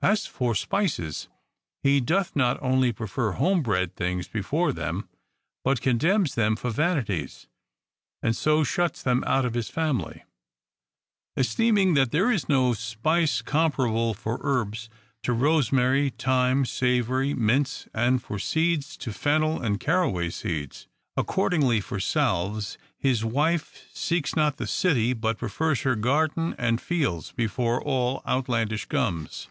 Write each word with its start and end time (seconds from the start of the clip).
As 0.00 0.26
for 0.26 0.54
spices, 0.54 1.26
he 1.82 2.00
doth 2.00 2.36
not 2.36 2.56
only 2.62 2.92
prefer 2.92 3.32
home 3.32 3.62
bred 3.64 3.96
things 3.96 4.28
before 4.28 4.72
them, 4.72 5.08
but 5.64 5.80
condemns 5.80 6.36
them 6.36 6.54
for 6.54 6.70
vanities, 6.70 7.48
and 8.22 8.36
so 8.36 8.62
shuts 8.62 9.02
them 9.02 9.24
out 9.26 9.44
of 9.44 9.54
his 9.54 9.68
family; 9.68 10.22
esteeming 11.36 11.94
that 11.94 12.12
there 12.12 12.30
is 12.30 12.48
no 12.48 12.74
spice 12.74 13.42
com 13.42 13.72
parable, 13.72 14.14
for 14.14 14.38
herbs, 14.40 14.88
to 15.24 15.32
rosemary, 15.32 16.10
thyme, 16.10 16.64
savory, 16.64 17.34
mints; 17.34 17.88
and 17.92 18.22
for 18.22 18.38
seeds, 18.38 18.96
to 18.98 19.12
fennel, 19.12 19.60
and 19.60 19.80
carraway 19.80 20.30
seeds. 20.30 20.86
Accord 21.16 21.54
ingly 21.54 21.82
for 21.82 21.98
salves, 21.98 22.78
his 22.96 23.24
wife 23.24 23.88
seeks 23.92 24.36
not 24.36 24.58
the 24.58 24.68
city, 24.68 25.12
but 25.12 25.38
prefers 25.38 25.82
her 25.82 25.96
garden 25.96 26.54
and 26.56 26.80
fields 26.80 27.32
before 27.32 27.82
all 27.82 28.22
outlandish 28.28 28.86
gums. 28.86 29.48